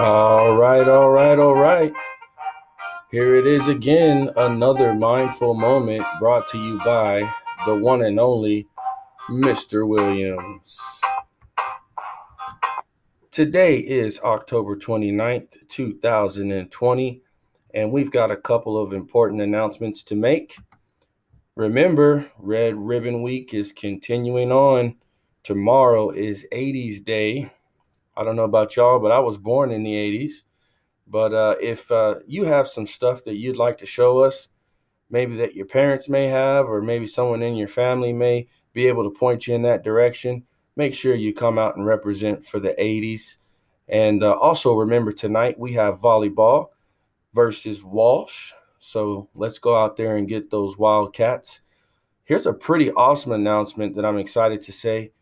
[0.00, 1.92] All right, all right, all right.
[3.10, 7.30] Here it is again, another mindful moment brought to you by
[7.66, 8.66] the one and only
[9.28, 9.86] Mr.
[9.86, 10.80] Williams.
[13.30, 17.22] Today is October 29th, 2020,
[17.74, 20.56] and we've got a couple of important announcements to make.
[21.56, 24.96] Remember, Red Ribbon Week is continuing on.
[25.42, 27.52] Tomorrow is 80s Day.
[28.20, 30.42] I don't know about y'all, but I was born in the 80s.
[31.06, 34.48] But uh, if uh, you have some stuff that you'd like to show us,
[35.08, 39.04] maybe that your parents may have, or maybe someone in your family may be able
[39.04, 40.44] to point you in that direction,
[40.76, 43.38] make sure you come out and represent for the 80s.
[43.88, 46.66] And uh, also remember tonight we have volleyball
[47.32, 48.52] versus Walsh.
[48.80, 51.62] So let's go out there and get those Wildcats.
[52.24, 55.12] Here's a pretty awesome announcement that I'm excited to say.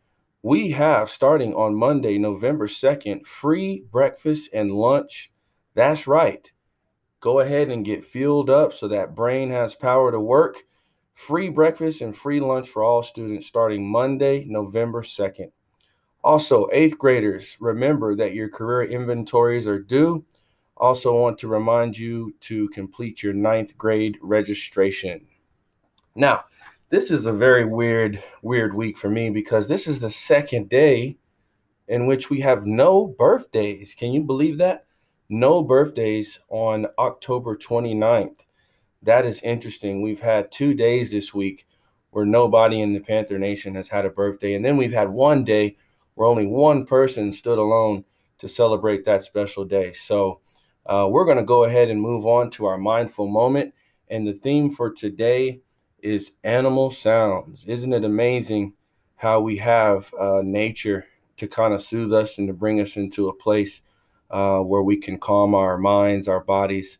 [0.42, 5.32] We have starting on Monday, November 2nd, free breakfast and lunch.
[5.74, 6.48] That's right.
[7.18, 10.62] Go ahead and get fueled up so that brain has power to work.
[11.12, 15.50] Free breakfast and free lunch for all students starting Monday, November 2nd.
[16.22, 20.24] Also, eighth graders, remember that your career inventories are due.
[20.76, 25.26] Also, want to remind you to complete your ninth grade registration.
[26.14, 26.44] Now,
[26.90, 31.18] this is a very weird, weird week for me because this is the second day
[31.86, 33.94] in which we have no birthdays.
[33.94, 34.86] Can you believe that?
[35.28, 38.44] No birthdays on October 29th
[39.02, 40.02] that is interesting.
[40.02, 41.66] We've had two days this week
[42.10, 44.54] where nobody in the Panther Nation has had a birthday.
[44.54, 45.76] And then we've had one day
[46.14, 48.04] where only one person stood alone
[48.38, 49.92] to celebrate that special day.
[49.92, 50.40] So
[50.86, 53.74] uh, we're going to go ahead and move on to our mindful moment.
[54.08, 55.60] And the theme for today
[56.02, 57.64] is animal sounds.
[57.64, 58.74] Isn't it amazing
[59.16, 63.28] how we have uh, nature to kind of soothe us and to bring us into
[63.28, 63.82] a place
[64.30, 66.98] uh, where we can calm our minds, our bodies,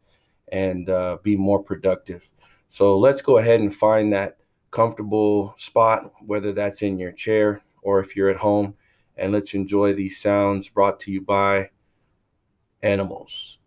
[0.50, 2.31] and uh, be more productive.
[2.69, 4.38] So let's go ahead and find that
[4.70, 8.75] comfortable spot, whether that's in your chair or if you're at home,
[9.16, 11.70] and let's enjoy these sounds brought to you by
[12.82, 13.57] animals.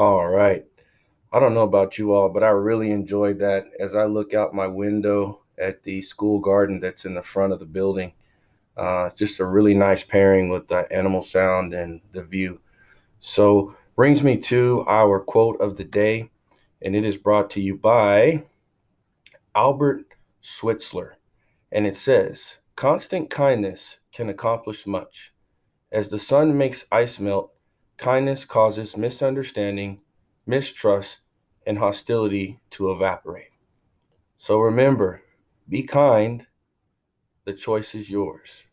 [0.00, 0.64] All right.
[1.30, 4.54] I don't know about you all, but I really enjoyed that as I look out
[4.54, 8.14] my window at the school garden that's in the front of the building.
[8.78, 12.60] Uh, just a really nice pairing with the animal sound and the view.
[13.18, 16.30] So, brings me to our quote of the day,
[16.80, 18.44] and it is brought to you by
[19.54, 20.06] Albert
[20.40, 21.18] Schweitzer.
[21.70, 25.34] And it says, Constant kindness can accomplish much.
[25.92, 27.52] As the sun makes ice melt,
[28.00, 30.00] Kindness causes misunderstanding,
[30.44, 31.20] mistrust,
[31.64, 33.50] and hostility to evaporate.
[34.38, 35.22] So remember,
[35.68, 36.46] Be kind.
[37.44, 38.64] The choice is yours.